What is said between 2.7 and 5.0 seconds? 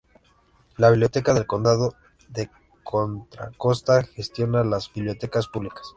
Contra Costa gestiona las